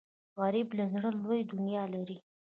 [0.39, 2.17] غریب له زړه لوی دنیا لري